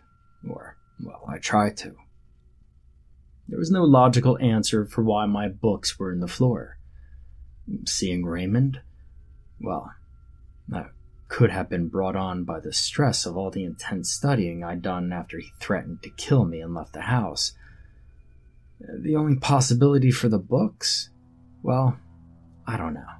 Or, 0.49 0.76
well, 1.03 1.23
I 1.27 1.37
tried 1.37 1.77
to. 1.77 1.95
There 3.47 3.59
was 3.59 3.71
no 3.71 3.83
logical 3.83 4.37
answer 4.39 4.85
for 4.85 5.03
why 5.03 5.25
my 5.25 5.47
books 5.47 5.97
were 5.97 6.11
in 6.11 6.19
the 6.19 6.27
floor. 6.27 6.77
Seeing 7.85 8.25
Raymond? 8.25 8.81
Well, 9.59 9.93
that 10.67 10.91
could 11.27 11.51
have 11.51 11.69
been 11.69 11.87
brought 11.87 12.15
on 12.15 12.43
by 12.43 12.59
the 12.59 12.73
stress 12.73 13.25
of 13.25 13.37
all 13.37 13.51
the 13.51 13.63
intense 13.63 14.11
studying 14.11 14.63
I'd 14.63 14.81
done 14.81 15.11
after 15.11 15.37
he 15.37 15.51
threatened 15.59 16.03
to 16.03 16.09
kill 16.09 16.45
me 16.45 16.61
and 16.61 16.73
left 16.73 16.93
the 16.93 17.01
house. 17.01 17.53
The 18.79 19.15
only 19.15 19.35
possibility 19.35 20.11
for 20.11 20.29
the 20.29 20.39
books? 20.39 21.09
Well, 21.63 21.97
I 22.65 22.77
don't 22.77 22.93
know. 22.93 23.16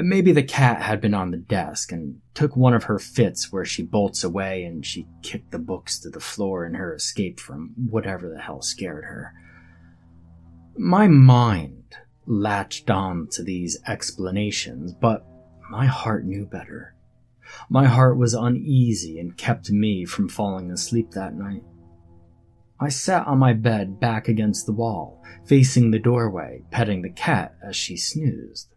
Maybe 0.00 0.30
the 0.30 0.44
cat 0.44 0.80
had 0.80 1.00
been 1.00 1.14
on 1.14 1.32
the 1.32 1.38
desk 1.38 1.90
and 1.90 2.20
took 2.32 2.56
one 2.56 2.72
of 2.72 2.84
her 2.84 3.00
fits 3.00 3.50
where 3.50 3.64
she 3.64 3.82
bolts 3.82 4.22
away 4.22 4.62
and 4.62 4.86
she 4.86 5.08
kicked 5.22 5.50
the 5.50 5.58
books 5.58 5.98
to 6.00 6.08
the 6.08 6.20
floor 6.20 6.64
in 6.64 6.74
her 6.74 6.94
escape 6.94 7.40
from 7.40 7.74
whatever 7.90 8.28
the 8.28 8.40
hell 8.40 8.62
scared 8.62 9.04
her. 9.04 9.32
My 10.76 11.08
mind 11.08 11.96
latched 12.26 12.90
on 12.90 13.26
to 13.32 13.42
these 13.42 13.76
explanations, 13.88 14.92
but 14.92 15.26
my 15.68 15.86
heart 15.86 16.24
knew 16.24 16.46
better. 16.46 16.94
My 17.68 17.86
heart 17.86 18.16
was 18.18 18.34
uneasy 18.34 19.18
and 19.18 19.36
kept 19.36 19.70
me 19.70 20.04
from 20.04 20.28
falling 20.28 20.70
asleep 20.70 21.10
that 21.12 21.34
night. 21.34 21.64
I 22.78 22.90
sat 22.90 23.26
on 23.26 23.38
my 23.38 23.52
bed 23.52 23.98
back 23.98 24.28
against 24.28 24.66
the 24.66 24.72
wall, 24.72 25.24
facing 25.46 25.90
the 25.90 25.98
doorway, 25.98 26.62
petting 26.70 27.02
the 27.02 27.10
cat 27.10 27.56
as 27.60 27.74
she 27.74 27.96
snoozed. 27.96 28.67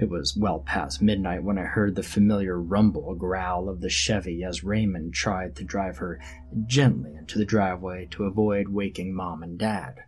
It 0.00 0.08
was 0.08 0.36
well 0.36 0.60
past 0.60 1.02
midnight 1.02 1.42
when 1.42 1.58
I 1.58 1.64
heard 1.64 1.96
the 1.96 2.04
familiar 2.04 2.60
rumble 2.60 3.16
growl 3.16 3.68
of 3.68 3.80
the 3.80 3.90
Chevy 3.90 4.44
as 4.44 4.62
Raymond 4.62 5.12
tried 5.12 5.56
to 5.56 5.64
drive 5.64 5.96
her 5.96 6.20
gently 6.66 7.16
into 7.16 7.36
the 7.36 7.44
driveway 7.44 8.06
to 8.12 8.22
avoid 8.24 8.68
waking 8.68 9.12
Mom 9.12 9.42
and 9.42 9.58
Dad. 9.58 10.04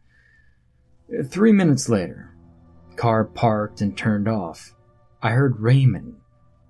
Three 1.25 1.51
minutes 1.51 1.89
later, 1.89 2.37
car 2.95 3.25
parked 3.25 3.81
and 3.81 3.97
turned 3.97 4.29
off, 4.29 4.77
I 5.23 5.33
heard 5.33 5.59
Raymond 5.59 6.19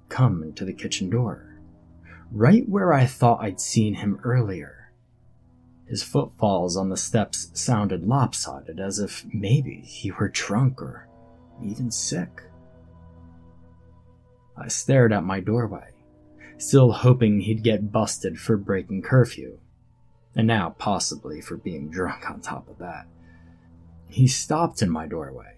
come 0.08 0.42
into 0.42 0.64
the 0.64 0.72
kitchen 0.72 1.10
door, 1.10 1.60
right 2.32 2.66
where 2.66 2.90
I 2.90 3.04
thought 3.04 3.42
I'd 3.42 3.60
seen 3.60 3.96
him 3.96 4.18
earlier. 4.24 4.92
His 5.86 6.02
footfalls 6.02 6.74
on 6.74 6.88
the 6.88 6.96
steps 6.96 7.50
sounded 7.52 8.06
lopsided, 8.06 8.80
as 8.80 8.98
if 8.98 9.26
maybe 9.30 9.82
he 9.84 10.10
were 10.10 10.30
drunk 10.30 10.80
or 10.80 11.06
even 11.62 11.90
sick. 11.90 12.44
I 14.60 14.68
stared 14.68 15.12
at 15.12 15.24
my 15.24 15.40
doorway, 15.40 15.88
still 16.58 16.92
hoping 16.92 17.40
he'd 17.40 17.62
get 17.62 17.90
busted 17.90 18.38
for 18.38 18.56
breaking 18.56 19.02
curfew, 19.02 19.58
and 20.36 20.46
now 20.46 20.74
possibly 20.78 21.40
for 21.40 21.56
being 21.56 21.90
drunk 21.90 22.30
on 22.30 22.40
top 22.40 22.68
of 22.68 22.78
that. 22.78 23.06
He 24.08 24.26
stopped 24.26 24.82
in 24.82 24.90
my 24.90 25.06
doorway, 25.06 25.56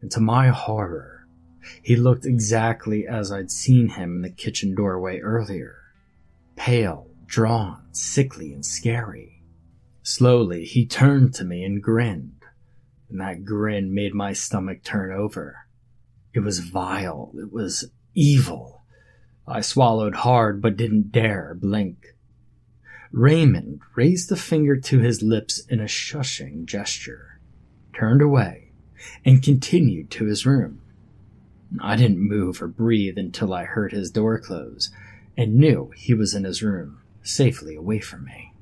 and 0.00 0.10
to 0.12 0.20
my 0.20 0.48
horror, 0.48 1.26
he 1.82 1.94
looked 1.94 2.24
exactly 2.24 3.06
as 3.06 3.30
I'd 3.30 3.50
seen 3.50 3.90
him 3.90 4.16
in 4.16 4.22
the 4.22 4.30
kitchen 4.30 4.74
doorway 4.74 5.20
earlier 5.20 5.78
pale, 6.56 7.08
drawn, 7.26 7.82
sickly, 7.92 8.52
and 8.52 8.64
scary. 8.64 9.42
Slowly, 10.02 10.64
he 10.64 10.86
turned 10.86 11.34
to 11.34 11.44
me 11.44 11.64
and 11.64 11.82
grinned, 11.82 12.42
and 13.08 13.20
that 13.20 13.44
grin 13.44 13.94
made 13.94 14.14
my 14.14 14.32
stomach 14.32 14.82
turn 14.84 15.12
over. 15.12 15.66
It 16.34 16.40
was 16.40 16.60
vile, 16.60 17.32
it 17.34 17.52
was 17.52 17.90
evil. 18.14 18.82
I 19.46 19.60
swallowed 19.60 20.16
hard 20.16 20.62
but 20.62 20.76
didn't 20.76 21.12
dare 21.12 21.56
blink. 21.58 22.14
Raymond 23.10 23.80
raised 23.94 24.32
a 24.32 24.36
finger 24.36 24.76
to 24.76 25.00
his 25.00 25.22
lips 25.22 25.60
in 25.66 25.80
a 25.80 25.84
shushing 25.84 26.64
gesture, 26.64 27.40
turned 27.92 28.22
away, 28.22 28.72
and 29.24 29.42
continued 29.42 30.10
to 30.12 30.26
his 30.26 30.46
room. 30.46 30.80
I 31.80 31.96
didn't 31.96 32.26
move 32.26 32.62
or 32.62 32.68
breathe 32.68 33.18
until 33.18 33.52
I 33.52 33.64
heard 33.64 33.92
his 33.92 34.10
door 34.10 34.38
close 34.38 34.90
and 35.36 35.56
knew 35.56 35.90
he 35.96 36.14
was 36.14 36.34
in 36.34 36.44
his 36.44 36.62
room, 36.62 37.00
safely 37.22 37.74
away 37.74 38.00
from 38.00 38.24
me. 38.24 38.52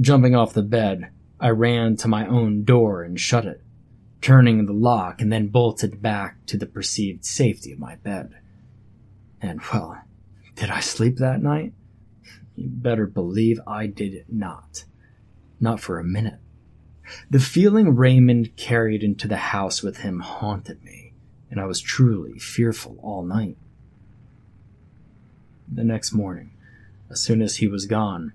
Jumping 0.00 0.34
off 0.34 0.52
the 0.52 0.62
bed, 0.62 1.10
I 1.38 1.50
ran 1.50 1.96
to 1.96 2.08
my 2.08 2.26
own 2.26 2.64
door 2.64 3.02
and 3.02 3.20
shut 3.20 3.44
it 3.44 3.62
turning 4.20 4.66
the 4.66 4.72
lock 4.72 5.20
and 5.20 5.32
then 5.32 5.48
bolted 5.48 6.02
back 6.02 6.44
to 6.46 6.56
the 6.56 6.66
perceived 6.66 7.24
safety 7.24 7.72
of 7.72 7.78
my 7.78 7.96
bed. 7.96 8.36
And 9.40 9.60
well, 9.72 10.02
did 10.56 10.70
I 10.70 10.80
sleep 10.80 11.16
that 11.16 11.42
night? 11.42 11.72
You 12.56 12.68
better 12.68 13.06
believe 13.06 13.60
I 13.66 13.86
did 13.86 14.24
not. 14.28 14.84
Not 15.60 15.80
for 15.80 15.98
a 15.98 16.04
minute. 16.04 16.40
The 17.30 17.38
feeling 17.38 17.94
Raymond 17.94 18.56
carried 18.56 19.02
into 19.02 19.28
the 19.28 19.36
house 19.36 19.82
with 19.82 19.98
him 19.98 20.20
haunted 20.20 20.82
me, 20.82 21.12
and 21.50 21.60
I 21.60 21.66
was 21.66 21.80
truly 21.80 22.38
fearful 22.38 22.98
all 23.02 23.22
night. 23.22 23.56
The 25.72 25.84
next 25.84 26.12
morning, 26.12 26.52
as 27.10 27.20
soon 27.20 27.42
as 27.42 27.56
he 27.56 27.68
was 27.68 27.86
gone, 27.86 28.32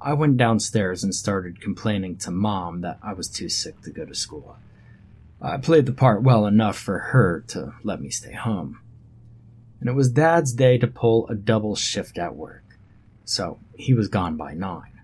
I 0.00 0.12
went 0.12 0.36
downstairs 0.36 1.04
and 1.04 1.14
started 1.14 1.60
complaining 1.60 2.16
to 2.18 2.30
Mom 2.30 2.80
that 2.80 2.98
I 3.02 3.12
was 3.12 3.28
too 3.28 3.48
sick 3.48 3.80
to 3.82 3.90
go 3.90 4.04
to 4.04 4.14
school. 4.14 4.56
I 5.44 5.58
played 5.58 5.84
the 5.84 5.92
part 5.92 6.22
well 6.22 6.46
enough 6.46 6.78
for 6.78 6.98
her 6.98 7.44
to 7.48 7.74
let 7.82 8.00
me 8.00 8.08
stay 8.08 8.32
home. 8.32 8.80
And 9.78 9.90
it 9.90 9.92
was 9.92 10.10
Dad's 10.10 10.54
day 10.54 10.78
to 10.78 10.86
pull 10.86 11.28
a 11.28 11.34
double 11.34 11.76
shift 11.76 12.16
at 12.16 12.34
work, 12.34 12.64
so 13.26 13.58
he 13.74 13.92
was 13.92 14.08
gone 14.08 14.38
by 14.38 14.54
nine. 14.54 15.02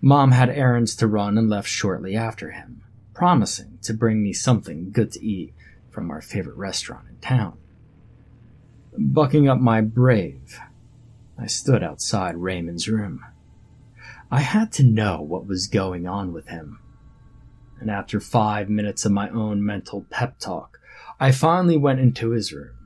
Mom 0.00 0.30
had 0.30 0.48
errands 0.48 0.94
to 0.96 1.08
run 1.08 1.36
and 1.36 1.50
left 1.50 1.68
shortly 1.68 2.14
after 2.14 2.52
him, 2.52 2.82
promising 3.14 3.78
to 3.82 3.92
bring 3.92 4.22
me 4.22 4.32
something 4.32 4.92
good 4.92 5.10
to 5.12 5.26
eat 5.26 5.52
from 5.90 6.08
our 6.12 6.20
favorite 6.20 6.56
restaurant 6.56 7.08
in 7.08 7.16
town. 7.16 7.58
Bucking 8.96 9.48
up 9.48 9.58
my 9.58 9.80
brave, 9.80 10.60
I 11.36 11.46
stood 11.46 11.82
outside 11.82 12.36
Raymond's 12.36 12.88
room. 12.88 13.24
I 14.30 14.42
had 14.42 14.70
to 14.74 14.84
know 14.84 15.20
what 15.20 15.46
was 15.46 15.66
going 15.66 16.06
on 16.06 16.32
with 16.32 16.46
him 16.46 16.78
and 17.80 17.90
after 17.90 18.20
five 18.20 18.68
minutes 18.68 19.04
of 19.04 19.12
my 19.12 19.30
own 19.30 19.64
mental 19.64 20.06
pep 20.10 20.38
talk, 20.38 20.78
I 21.18 21.32
finally 21.32 21.78
went 21.78 22.00
into 22.00 22.30
his 22.30 22.52
room. 22.52 22.76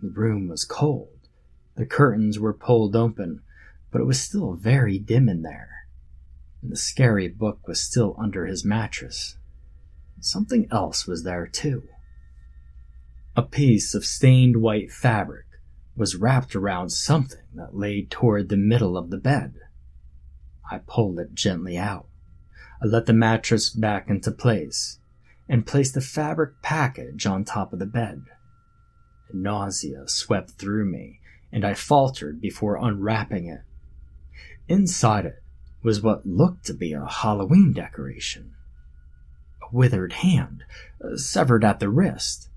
The 0.00 0.10
room 0.10 0.48
was 0.48 0.64
cold. 0.64 1.08
The 1.76 1.86
curtains 1.86 2.38
were 2.38 2.54
pulled 2.54 2.94
open, 2.94 3.42
but 3.90 4.00
it 4.00 4.06
was 4.06 4.20
still 4.20 4.54
very 4.54 4.98
dim 4.98 5.28
in 5.28 5.42
there. 5.42 5.86
And 6.62 6.70
the 6.70 6.76
scary 6.76 7.28
book 7.28 7.66
was 7.66 7.80
still 7.80 8.14
under 8.18 8.46
his 8.46 8.64
mattress. 8.64 9.36
Something 10.20 10.68
else 10.70 11.06
was 11.06 11.24
there 11.24 11.46
too. 11.46 11.88
A 13.34 13.42
piece 13.42 13.94
of 13.94 14.04
stained 14.04 14.58
white 14.58 14.92
fabric 14.92 15.46
was 15.96 16.16
wrapped 16.16 16.54
around 16.54 16.90
something 16.90 17.44
that 17.54 17.76
lay 17.76 18.04
toward 18.04 18.48
the 18.48 18.56
middle 18.56 18.96
of 18.96 19.10
the 19.10 19.18
bed. 19.18 19.54
I 20.70 20.78
pulled 20.78 21.18
it 21.18 21.34
gently 21.34 21.76
out. 21.76 22.06
I 22.82 22.86
let 22.86 23.06
the 23.06 23.12
mattress 23.12 23.70
back 23.70 24.08
into 24.08 24.32
place 24.32 24.98
and 25.48 25.66
placed 25.66 25.94
the 25.94 26.00
fabric 26.00 26.62
package 26.62 27.26
on 27.26 27.44
top 27.44 27.72
of 27.72 27.78
the 27.78 27.86
bed. 27.86 28.24
Nausea 29.32 30.08
swept 30.08 30.52
through 30.52 30.90
me, 30.90 31.20
and 31.52 31.64
I 31.64 31.74
faltered 31.74 32.40
before 32.40 32.76
unwrapping 32.76 33.46
it. 33.46 33.60
Inside 34.66 35.26
it 35.26 35.42
was 35.82 36.02
what 36.02 36.26
looked 36.26 36.66
to 36.66 36.74
be 36.74 36.92
a 36.92 37.06
Halloween 37.06 37.72
decoration. 37.72 38.54
A 39.62 39.74
withered 39.74 40.14
hand, 40.14 40.64
uh, 41.04 41.16
severed 41.16 41.64
at 41.64 41.78
the 41.78 41.88
wrist. 41.88 42.48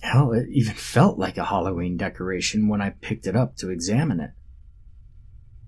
Hell, 0.00 0.32
it 0.32 0.48
even 0.50 0.74
felt 0.74 1.18
like 1.18 1.36
a 1.36 1.46
Halloween 1.46 1.96
decoration 1.96 2.68
when 2.68 2.80
I 2.80 2.90
picked 2.90 3.26
it 3.26 3.34
up 3.34 3.56
to 3.56 3.70
examine 3.70 4.20
it. 4.20 4.30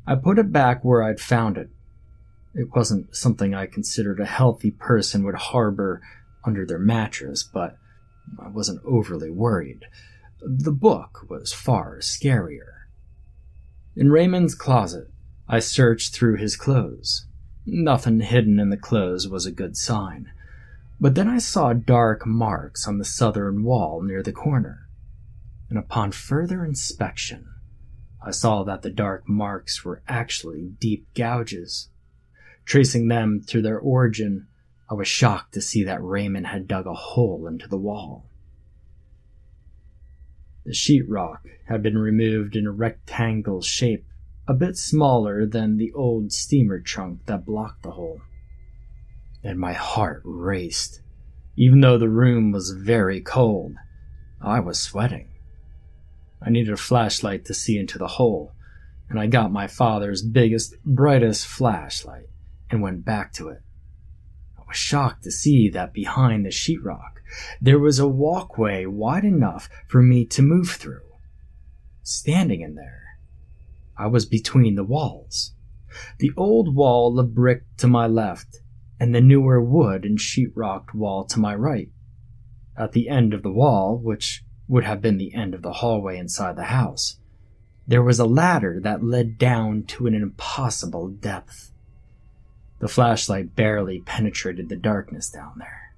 I 0.06 0.14
put 0.14 0.38
it 0.38 0.52
back 0.52 0.84
where 0.84 1.02
I'd 1.02 1.20
found 1.20 1.58
it. 1.58 1.70
It 2.54 2.74
wasn't 2.74 3.16
something 3.16 3.54
I 3.54 3.66
considered 3.66 4.20
a 4.20 4.26
healthy 4.26 4.70
person 4.70 5.24
would 5.24 5.34
harbor 5.34 6.02
under 6.44 6.66
their 6.66 6.78
mattress, 6.78 7.42
but 7.42 7.78
I 8.38 8.48
wasn't 8.48 8.82
overly 8.84 9.30
worried. 9.30 9.86
The 10.40 10.72
book 10.72 11.26
was 11.28 11.52
far 11.52 11.98
scarier. 11.98 12.86
In 13.96 14.10
Raymond's 14.10 14.54
closet, 14.54 15.10
I 15.48 15.60
searched 15.60 16.14
through 16.14 16.36
his 16.36 16.56
clothes. 16.56 17.26
Nothing 17.64 18.20
hidden 18.20 18.58
in 18.58 18.70
the 18.70 18.76
clothes 18.76 19.28
was 19.28 19.46
a 19.46 19.52
good 19.52 19.76
sign. 19.76 20.30
But 21.00 21.14
then 21.14 21.28
I 21.28 21.38
saw 21.38 21.72
dark 21.72 22.26
marks 22.26 22.86
on 22.86 22.98
the 22.98 23.04
southern 23.04 23.62
wall 23.62 24.02
near 24.02 24.22
the 24.22 24.32
corner. 24.32 24.88
And 25.68 25.78
upon 25.78 26.12
further 26.12 26.64
inspection, 26.64 27.46
I 28.24 28.30
saw 28.30 28.62
that 28.64 28.82
the 28.82 28.90
dark 28.90 29.28
marks 29.28 29.84
were 29.84 30.02
actually 30.06 30.72
deep 30.78 31.06
gouges. 31.14 31.88
Tracing 32.64 33.08
them 33.08 33.42
to 33.48 33.60
their 33.60 33.78
origin, 33.78 34.46
I 34.90 34.94
was 34.94 35.08
shocked 35.08 35.54
to 35.54 35.60
see 35.60 35.84
that 35.84 36.02
Raymond 36.02 36.46
had 36.46 36.68
dug 36.68 36.86
a 36.86 36.94
hole 36.94 37.46
into 37.46 37.66
the 37.66 37.78
wall. 37.78 38.26
The 40.64 40.72
sheetrock 40.72 41.40
had 41.66 41.82
been 41.82 41.98
removed 41.98 42.54
in 42.54 42.66
a 42.66 42.70
rectangle 42.70 43.62
shape, 43.62 44.04
a 44.46 44.54
bit 44.54 44.76
smaller 44.76 45.44
than 45.44 45.76
the 45.76 45.92
old 45.92 46.32
steamer 46.32 46.78
trunk 46.78 47.26
that 47.26 47.44
blocked 47.44 47.82
the 47.82 47.92
hole. 47.92 48.20
And 49.42 49.58
my 49.58 49.72
heart 49.72 50.22
raced. 50.24 51.00
Even 51.56 51.80
though 51.80 51.98
the 51.98 52.08
room 52.08 52.52
was 52.52 52.70
very 52.70 53.20
cold, 53.20 53.74
I 54.40 54.60
was 54.60 54.78
sweating. 54.78 55.28
I 56.40 56.50
needed 56.50 56.72
a 56.72 56.76
flashlight 56.76 57.44
to 57.46 57.54
see 57.54 57.76
into 57.76 57.98
the 57.98 58.08
hole, 58.08 58.52
and 59.08 59.18
I 59.18 59.26
got 59.26 59.52
my 59.52 59.66
father's 59.66 60.22
biggest, 60.22 60.76
brightest 60.84 61.46
flashlight 61.46 62.26
and 62.72 62.82
went 62.82 63.04
back 63.04 63.32
to 63.34 63.48
it. 63.48 63.60
I 64.58 64.62
was 64.66 64.76
shocked 64.76 65.22
to 65.24 65.30
see 65.30 65.68
that 65.70 65.92
behind 65.92 66.44
the 66.44 66.50
sheetrock 66.50 67.12
there 67.60 67.78
was 67.78 67.98
a 67.98 68.08
walkway 68.08 68.86
wide 68.86 69.24
enough 69.24 69.68
for 69.86 70.02
me 70.02 70.24
to 70.26 70.42
move 70.42 70.70
through. 70.70 71.00
Standing 72.02 72.60
in 72.60 72.74
there, 72.74 73.18
I 73.96 74.06
was 74.06 74.26
between 74.26 74.74
the 74.74 74.84
walls. 74.84 75.54
The 76.18 76.32
old 76.36 76.74
wall 76.74 77.18
of 77.18 77.34
brick 77.34 77.64
to 77.78 77.86
my 77.86 78.06
left, 78.06 78.60
and 78.98 79.14
the 79.14 79.20
newer 79.20 79.62
wood 79.62 80.04
and 80.04 80.18
sheetrocked 80.18 80.94
wall 80.94 81.24
to 81.26 81.40
my 81.40 81.54
right. 81.54 81.90
At 82.76 82.92
the 82.92 83.08
end 83.08 83.34
of 83.34 83.42
the 83.42 83.52
wall, 83.52 83.98
which 83.98 84.44
would 84.68 84.84
have 84.84 85.02
been 85.02 85.18
the 85.18 85.34
end 85.34 85.54
of 85.54 85.62
the 85.62 85.74
hallway 85.74 86.18
inside 86.18 86.56
the 86.56 86.64
house, 86.64 87.18
there 87.86 88.02
was 88.02 88.18
a 88.18 88.24
ladder 88.24 88.80
that 88.82 89.04
led 89.04 89.38
down 89.38 89.84
to 89.84 90.06
an 90.06 90.14
impossible 90.14 91.08
depth. 91.08 91.71
The 92.82 92.88
flashlight 92.88 93.54
barely 93.54 94.00
penetrated 94.00 94.68
the 94.68 94.74
darkness 94.74 95.30
down 95.30 95.52
there 95.58 95.94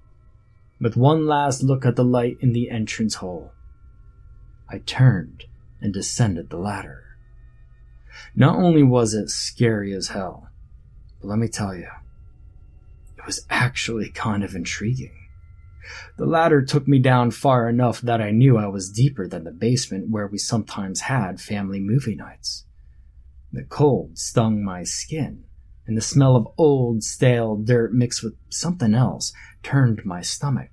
with 0.79 0.99
one 0.99 1.27
last 1.27 1.63
look 1.63 1.87
at 1.87 1.97
the 1.97 2.05
light 2.05 2.37
in 2.41 2.53
the 2.53 2.69
entrance 2.69 3.15
hole. 3.15 3.53
I 4.69 4.81
turned 4.81 5.45
and 5.81 5.95
descended 5.95 6.51
the 6.51 6.59
ladder. 6.59 7.17
Not 8.37 8.57
only 8.57 8.83
was 8.83 9.15
it 9.15 9.31
scary 9.31 9.95
as 9.95 10.09
hell, 10.09 10.51
but 11.23 11.29
let 11.29 11.39
me 11.39 11.49
tell 11.49 11.75
you, 11.75 11.89
it 13.17 13.25
was 13.25 13.47
actually 13.49 14.11
kind 14.11 14.45
of 14.45 14.55
intriguing. 14.55 15.17
The 16.19 16.27
ladder 16.27 16.61
took 16.61 16.87
me 16.87 16.99
down 16.99 17.31
far 17.31 17.67
enough 17.67 18.03
that 18.03 18.21
I 18.21 18.31
knew 18.31 18.59
I 18.59 18.67
was 18.67 18.93
deeper 18.93 19.27
than 19.27 19.45
the 19.45 19.53
basement 19.53 20.11
where 20.11 20.27
we 20.27 20.37
sometimes 20.37 21.01
had 21.01 21.41
family 21.41 21.81
movie 21.81 22.15
nights. 22.15 22.67
The 23.51 23.65
cold 23.65 24.19
stung 24.19 24.63
my 24.63 24.83
skin, 24.83 25.45
and 25.87 25.97
the 25.97 26.03
smell 26.03 26.37
of 26.37 26.49
old, 26.57 27.03
stale 27.03 27.57
dirt 27.57 27.93
mixed 27.93 28.23
with 28.23 28.35
something 28.49 28.95
else 28.95 29.33
turned 29.63 30.05
my 30.05 30.21
stomach. 30.21 30.71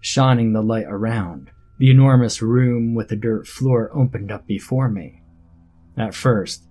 Shining 0.00 0.52
the 0.52 0.62
light 0.62 0.86
around, 0.88 1.50
the 1.78 1.90
enormous 1.90 2.40
room 2.40 2.94
with 2.94 3.08
the 3.08 3.16
dirt 3.16 3.46
floor 3.46 3.90
opened 3.94 4.32
up 4.32 4.46
before 4.46 4.88
me. 4.88 5.22
At 5.96 6.14
first, 6.14 6.64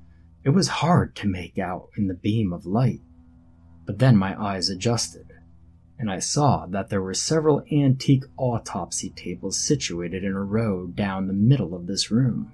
it 0.44 0.52
was 0.52 0.68
hard 0.68 1.16
to 1.18 1.28
make 1.28 1.58
out 1.58 1.90
in 1.98 2.08
the 2.08 2.14
beam 2.14 2.54
of 2.54 2.66
light, 2.66 3.02
but 3.86 4.00
then 4.00 4.16
my 4.16 4.42
eyes 4.42 4.70
adjusted, 4.70 5.28
and 6.00 6.10
I 6.10 6.20
saw 6.20 6.66
that 6.68 6.90
there 6.90 7.02
were 7.02 7.14
several 7.14 7.64
antique 7.72 8.24
autopsy 8.38 9.10
tables 9.10 9.60
situated 9.60 10.24
in 10.24 10.34
a 10.34 10.44
row 10.44 10.88
down 10.88 11.28
the 11.28 11.34
middle 11.34 11.76
of 11.76 11.86
this 11.86 12.12
room. 12.12 12.54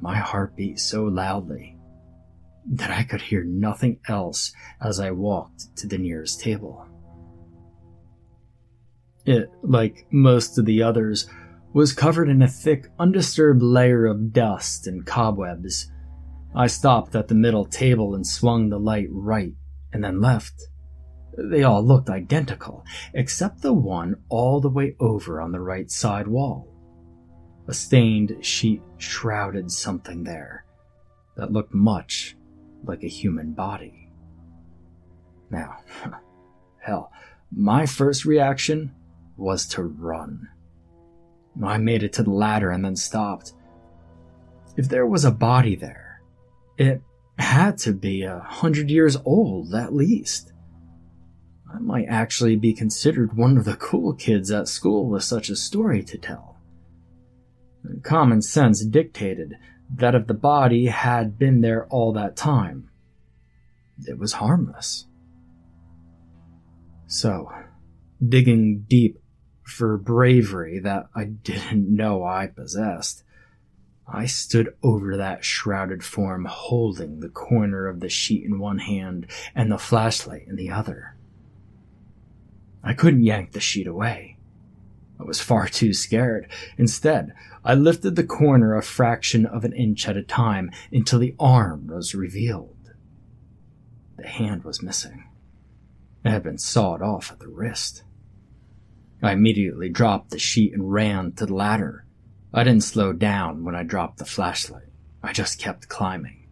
My 0.00 0.16
heart 0.16 0.54
beat 0.54 0.78
so 0.78 1.04
loudly 1.04 1.77
that 2.70 2.90
I 2.90 3.02
could 3.02 3.22
hear 3.22 3.44
nothing 3.44 4.00
else 4.08 4.52
as 4.80 5.00
I 5.00 5.10
walked 5.10 5.74
to 5.76 5.86
the 5.86 5.98
nearest 5.98 6.40
table. 6.40 6.86
It, 9.24 9.50
like 9.62 10.06
most 10.10 10.58
of 10.58 10.64
the 10.64 10.82
others, 10.82 11.28
was 11.72 11.92
covered 11.92 12.28
in 12.28 12.42
a 12.42 12.48
thick, 12.48 12.88
undisturbed 12.98 13.62
layer 13.62 14.06
of 14.06 14.32
dust 14.32 14.86
and 14.86 15.06
cobwebs. 15.06 15.90
I 16.54 16.66
stopped 16.66 17.14
at 17.14 17.28
the 17.28 17.34
middle 17.34 17.66
table 17.66 18.14
and 18.14 18.26
swung 18.26 18.68
the 18.68 18.78
light 18.78 19.08
right, 19.10 19.54
and 19.92 20.02
then 20.02 20.20
left. 20.20 20.68
They 21.36 21.62
all 21.62 21.82
looked 21.82 22.10
identical, 22.10 22.84
except 23.14 23.62
the 23.62 23.72
one 23.72 24.16
all 24.28 24.60
the 24.60 24.70
way 24.70 24.96
over 24.98 25.40
on 25.40 25.52
the 25.52 25.60
right 25.60 25.90
side 25.90 26.26
wall. 26.26 26.74
A 27.68 27.74
stained 27.74 28.36
sheet 28.40 28.82
shrouded 28.96 29.70
something 29.70 30.24
there 30.24 30.64
that 31.36 31.52
looked 31.52 31.74
much 31.74 32.37
like 32.84 33.02
a 33.02 33.08
human 33.08 33.52
body. 33.52 34.10
Now, 35.50 35.78
hell, 36.78 37.12
my 37.50 37.86
first 37.86 38.24
reaction 38.24 38.94
was 39.36 39.66
to 39.68 39.82
run. 39.82 40.48
I 41.64 41.78
made 41.78 42.02
it 42.02 42.12
to 42.14 42.22
the 42.22 42.30
ladder 42.30 42.70
and 42.70 42.84
then 42.84 42.96
stopped. 42.96 43.52
If 44.76 44.88
there 44.88 45.06
was 45.06 45.24
a 45.24 45.30
body 45.30 45.74
there, 45.74 46.20
it 46.76 47.02
had 47.38 47.78
to 47.78 47.92
be 47.92 48.22
a 48.22 48.38
hundred 48.38 48.90
years 48.90 49.16
old 49.24 49.74
at 49.74 49.94
least. 49.94 50.52
I 51.72 51.78
might 51.78 52.06
actually 52.08 52.56
be 52.56 52.72
considered 52.72 53.36
one 53.36 53.58
of 53.58 53.64
the 53.64 53.76
cool 53.76 54.14
kids 54.14 54.50
at 54.50 54.68
school 54.68 55.08
with 55.08 55.24
such 55.24 55.50
a 55.50 55.56
story 55.56 56.02
to 56.04 56.16
tell. 56.16 56.56
Common 58.02 58.42
sense 58.42 58.84
dictated 58.84 59.56
that 59.94 60.14
of 60.14 60.26
the 60.26 60.34
body 60.34 60.86
had 60.86 61.38
been 61.38 61.60
there 61.60 61.86
all 61.86 62.12
that 62.12 62.36
time, 62.36 62.90
it 64.06 64.18
was 64.18 64.34
harmless. 64.34 65.06
So, 67.06 67.50
digging 68.26 68.84
deep 68.88 69.20
for 69.62 69.96
bravery 69.96 70.78
that 70.80 71.08
I 71.14 71.24
didn't 71.44 71.94
know 71.94 72.24
I 72.24 72.46
possessed, 72.46 73.22
I 74.10 74.24
stood 74.26 74.74
over 74.82 75.18
that 75.18 75.44
shrouded 75.44 76.02
form 76.02 76.46
holding 76.46 77.20
the 77.20 77.28
corner 77.28 77.86
of 77.86 78.00
the 78.00 78.08
sheet 78.08 78.44
in 78.44 78.58
one 78.58 78.78
hand 78.78 79.26
and 79.54 79.70
the 79.70 79.78
flashlight 79.78 80.46
in 80.46 80.56
the 80.56 80.70
other. 80.70 81.14
I 82.82 82.94
couldn't 82.94 83.24
yank 83.24 83.52
the 83.52 83.60
sheet 83.60 83.86
away. 83.86 84.37
I 85.20 85.24
was 85.24 85.40
far 85.40 85.68
too 85.68 85.92
scared. 85.92 86.48
Instead, 86.76 87.32
I 87.64 87.74
lifted 87.74 88.16
the 88.16 88.24
corner 88.24 88.76
a 88.76 88.82
fraction 88.82 89.46
of 89.46 89.64
an 89.64 89.72
inch 89.72 90.08
at 90.08 90.16
a 90.16 90.22
time 90.22 90.70
until 90.92 91.18
the 91.18 91.34
arm 91.38 91.88
was 91.88 92.14
revealed. 92.14 92.76
The 94.16 94.26
hand 94.26 94.64
was 94.64 94.82
missing. 94.82 95.24
It 96.24 96.30
had 96.30 96.42
been 96.42 96.58
sawed 96.58 97.02
off 97.02 97.32
at 97.32 97.40
the 97.40 97.48
wrist. 97.48 98.02
I 99.22 99.32
immediately 99.32 99.88
dropped 99.88 100.30
the 100.30 100.38
sheet 100.38 100.72
and 100.72 100.92
ran 100.92 101.32
to 101.32 101.46
the 101.46 101.54
ladder. 101.54 102.04
I 102.54 102.64
didn't 102.64 102.84
slow 102.84 103.12
down 103.12 103.64
when 103.64 103.74
I 103.74 103.82
dropped 103.82 104.18
the 104.18 104.24
flashlight. 104.24 104.88
I 105.22 105.32
just 105.32 105.58
kept 105.58 105.88
climbing. 105.88 106.46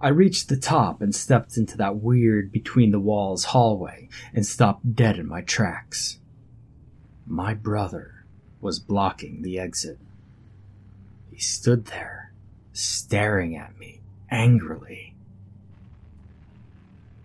I 0.00 0.08
reached 0.08 0.48
the 0.48 0.56
top 0.56 1.00
and 1.00 1.14
stepped 1.14 1.56
into 1.56 1.76
that 1.76 1.96
weird 1.96 2.50
between 2.50 2.90
the 2.90 3.00
walls 3.00 3.44
hallway 3.44 4.08
and 4.34 4.44
stopped 4.44 4.94
dead 4.94 5.18
in 5.18 5.28
my 5.28 5.42
tracks. 5.42 6.18
My 7.30 7.54
brother 7.54 8.24
was 8.60 8.80
blocking 8.80 9.42
the 9.42 9.56
exit. 9.56 9.98
He 11.30 11.38
stood 11.38 11.86
there, 11.86 12.32
staring 12.72 13.56
at 13.56 13.78
me 13.78 14.00
angrily. 14.32 15.14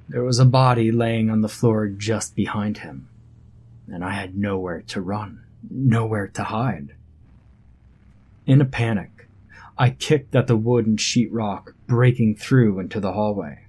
There 0.08 0.24
was 0.24 0.38
a 0.38 0.46
body 0.46 0.92
laying 0.92 1.32
on 1.32 1.42
the 1.42 1.50
floor 1.50 1.88
just 1.88 2.36
behind 2.36 2.78
him, 2.78 3.10
and 3.92 4.06
I 4.06 4.12
had 4.12 4.38
nowhere 4.38 4.84
to 4.90 5.02
run, 5.02 5.42
nowhere 5.72 6.28
to 6.28 6.44
hide. 6.44 6.94
In 8.46 8.62
a 8.62 8.66
panic, 8.66 9.28
I 9.76 9.90
kicked 9.90 10.36
at 10.36 10.46
the 10.46 10.56
wood 10.56 10.86
and 10.86 11.00
sheetrock, 11.00 11.74
breaking 11.88 12.36
through 12.36 12.78
into 12.78 13.00
the 13.00 13.14
hallway. 13.14 13.66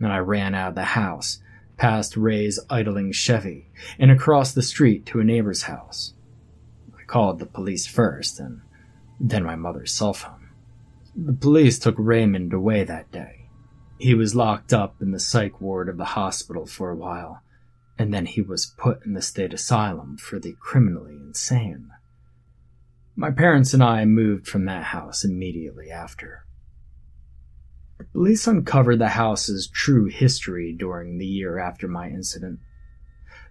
Then 0.00 0.10
I 0.10 0.18
ran 0.18 0.52
out 0.52 0.70
of 0.70 0.74
the 0.74 0.82
house, 0.82 1.40
past 1.80 2.14
Ray's 2.14 2.60
idling 2.68 3.10
Chevy, 3.10 3.70
and 3.98 4.10
across 4.10 4.52
the 4.52 4.62
street 4.62 5.06
to 5.06 5.18
a 5.18 5.24
neighbor's 5.24 5.62
house. 5.62 6.12
I 6.94 7.02
called 7.04 7.38
the 7.38 7.46
police 7.46 7.86
first, 7.86 8.38
and 8.38 8.60
then 9.18 9.44
my 9.44 9.56
mother's 9.56 9.90
cell 9.90 10.12
phone. 10.12 10.50
The 11.16 11.32
police 11.32 11.78
took 11.78 11.94
Raymond 11.96 12.52
away 12.52 12.84
that 12.84 13.10
day. 13.10 13.48
He 13.98 14.14
was 14.14 14.34
locked 14.34 14.74
up 14.74 15.00
in 15.00 15.12
the 15.12 15.18
psych 15.18 15.58
ward 15.58 15.88
of 15.88 15.96
the 15.96 16.04
hospital 16.04 16.66
for 16.66 16.90
a 16.90 16.96
while, 16.96 17.40
and 17.98 18.12
then 18.12 18.26
he 18.26 18.42
was 18.42 18.74
put 18.76 19.04
in 19.06 19.14
the 19.14 19.22
state 19.22 19.54
asylum 19.54 20.18
for 20.18 20.38
the 20.38 20.54
criminally 20.60 21.14
insane. 21.14 21.90
My 23.16 23.30
parents 23.30 23.72
and 23.72 23.82
I 23.82 24.04
moved 24.04 24.46
from 24.46 24.66
that 24.66 24.84
house 24.84 25.24
immediately 25.24 25.90
after. 25.90 26.44
Police 28.12 28.46
uncovered 28.46 28.98
the 28.98 29.08
house's 29.08 29.68
true 29.68 30.06
history 30.06 30.72
during 30.72 31.18
the 31.18 31.26
year 31.26 31.58
after 31.58 31.88
my 31.88 32.08
incident. 32.08 32.60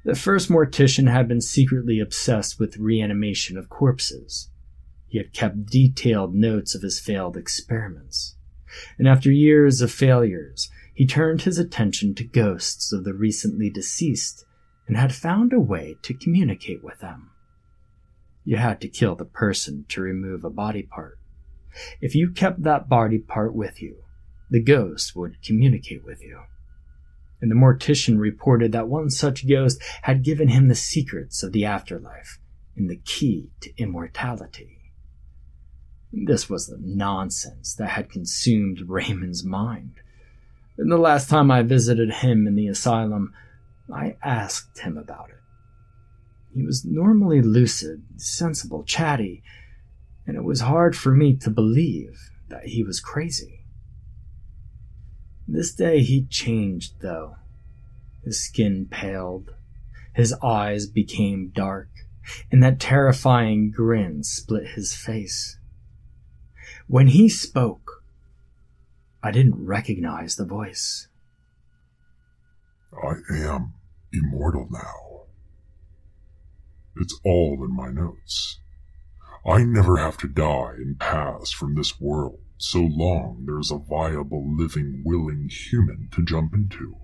The 0.03 0.15
first 0.15 0.49
mortician 0.49 1.09
had 1.11 1.27
been 1.27 1.41
secretly 1.41 1.99
obsessed 1.99 2.59
with 2.59 2.77
reanimation 2.77 3.57
of 3.57 3.69
corpses. 3.69 4.49
He 5.07 5.17
had 5.17 5.33
kept 5.33 5.65
detailed 5.65 6.35
notes 6.35 6.75
of 6.75 6.81
his 6.81 6.99
failed 6.99 7.35
experiments. 7.35 8.35
And 8.97 9.07
after 9.07 9.31
years 9.31 9.81
of 9.81 9.91
failures, 9.91 10.69
he 10.93 11.05
turned 11.05 11.41
his 11.41 11.57
attention 11.57 12.13
to 12.15 12.23
ghosts 12.23 12.93
of 12.93 13.03
the 13.03 13.13
recently 13.13 13.69
deceased 13.69 14.45
and 14.87 14.97
had 14.97 15.13
found 15.13 15.53
a 15.53 15.59
way 15.59 15.97
to 16.03 16.13
communicate 16.13 16.83
with 16.83 16.99
them. 16.99 17.31
You 18.43 18.57
had 18.57 18.81
to 18.81 18.87
kill 18.87 19.15
the 19.15 19.25
person 19.25 19.85
to 19.89 20.01
remove 20.01 20.43
a 20.43 20.49
body 20.49 20.83
part. 20.83 21.19
If 22.01 22.15
you 22.15 22.31
kept 22.31 22.63
that 22.63 22.89
body 22.89 23.19
part 23.19 23.53
with 23.53 23.81
you, 23.81 23.97
the 24.49 24.61
ghost 24.61 25.15
would 25.15 25.41
communicate 25.43 26.03
with 26.03 26.23
you. 26.23 26.41
And 27.41 27.49
the 27.49 27.55
mortician 27.55 28.19
reported 28.19 28.71
that 28.71 28.87
one 28.87 29.09
such 29.09 29.47
ghost 29.47 29.81
had 30.01 30.23
given 30.23 30.49
him 30.49 30.67
the 30.67 30.75
secrets 30.75 31.41
of 31.43 31.51
the 31.51 31.65
afterlife 31.65 32.39
and 32.75 32.89
the 32.89 32.97
key 32.97 33.51
to 33.61 33.71
immortality. 33.77 34.79
This 36.11 36.49
was 36.49 36.67
the 36.67 36.79
nonsense 36.81 37.75
that 37.75 37.89
had 37.89 38.09
consumed 38.09 38.81
Raymond's 38.87 39.43
mind. 39.43 40.01
And 40.77 40.91
the 40.91 40.97
last 40.97 41.29
time 41.29 41.51
I 41.51 41.61
visited 41.61 42.11
him 42.11 42.47
in 42.47 42.55
the 42.55 42.67
asylum, 42.67 43.33
I 43.93 44.15
asked 44.23 44.79
him 44.79 44.97
about 44.97 45.29
it. 45.29 45.35
He 46.53 46.63
was 46.63 46.83
normally 46.83 47.41
lucid, 47.41 48.03
sensible, 48.17 48.83
chatty, 48.83 49.43
and 50.25 50.35
it 50.35 50.43
was 50.43 50.61
hard 50.61 50.95
for 50.95 51.11
me 51.11 51.35
to 51.37 51.49
believe 51.49 52.31
that 52.49 52.65
he 52.65 52.83
was 52.83 52.99
crazy. 52.99 53.58
This 55.51 55.73
day 55.73 56.03
he 56.03 56.25
changed, 56.25 57.01
though. 57.01 57.37
His 58.23 58.39
skin 58.39 58.85
paled, 58.85 59.55
his 60.13 60.31
eyes 60.43 60.85
became 60.85 61.49
dark, 61.49 61.89
and 62.51 62.61
that 62.61 62.79
terrifying 62.79 63.71
grin 63.71 64.23
split 64.23 64.67
his 64.75 64.95
face. 64.95 65.57
When 66.85 67.07
he 67.07 67.29
spoke, 67.29 68.03
I 69.23 69.31
didn't 69.31 69.65
recognize 69.65 70.35
the 70.35 70.45
voice. 70.45 71.07
I 72.93 73.15
am 73.33 73.73
immortal 74.13 74.67
now. 74.69 75.23
It's 76.95 77.19
all 77.25 77.63
in 77.63 77.75
my 77.75 77.89
notes. 77.89 78.59
I 79.47 79.63
never 79.63 79.97
have 79.97 80.17
to 80.17 80.27
die 80.27 80.73
and 80.77 80.99
pass 80.99 81.49
from 81.49 81.73
this 81.73 81.99
world 81.99 82.39
so 82.59 82.79
long 82.79 83.45
there's 83.45 83.71
a 83.71 83.77
viable, 83.77 84.45
living, 84.55 85.01
willing 85.05 85.49
human 85.49 86.09
to 86.11 86.23
jump 86.23 86.53
into. 86.53 86.97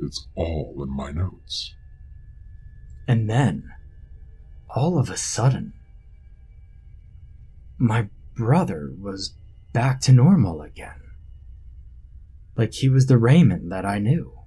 It's 0.00 0.26
all 0.34 0.74
in 0.82 0.90
my 0.90 1.10
notes. 1.10 1.74
And 3.06 3.28
then, 3.28 3.70
all 4.74 4.98
of 4.98 5.10
a 5.10 5.16
sudden, 5.16 5.74
my 7.78 8.08
brother 8.34 8.90
was 8.98 9.34
back 9.72 10.00
to 10.02 10.12
normal 10.12 10.62
again. 10.62 11.00
Like 12.56 12.72
he 12.72 12.88
was 12.88 13.06
the 13.06 13.18
Raymond 13.18 13.70
that 13.70 13.84
I 13.84 13.98
knew. 13.98 14.37